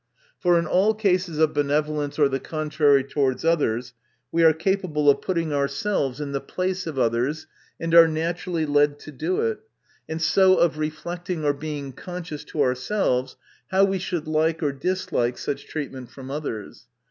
For 0.39 0.57
in 0.57 0.65
all 0.65 0.95
cases 0.95 1.37
of 1.37 1.53
benevo 1.53 1.97
lence 1.99 2.17
or 2.17 2.27
the 2.27 2.39
contrary 2.39 3.03
towards 3.03 3.45
others, 3.45 3.93
we 4.31 4.43
are 4.43 4.51
capable 4.51 5.11
of 5.11 5.21
putting 5.21 5.53
ourselves 5.53 6.19
in 6.19 6.31
the 6.31 6.41
place 6.41 6.87
of 6.87 6.97
others, 6.97 7.45
and 7.79 7.93
are 7.93 8.07
naturally 8.07 8.65
led 8.65 8.97
to 9.01 9.11
do 9.11 9.41
it, 9.41 9.59
and 10.09 10.19
so 10.19 10.57
of 10.57 10.79
reflecting, 10.79 11.45
or 11.45 11.53
being 11.53 11.93
con 11.93 12.23
scious 12.23 12.43
to 12.47 12.63
ourselves, 12.63 13.35
how 13.69 13.83
we 13.83 13.99
should 13.99 14.27
like 14.27 14.63
or 14.63 14.71
dislike 14.71 15.37
such 15.37 15.67
treatment 15.67 16.09
from 16.09 16.31
others. 16.31 16.87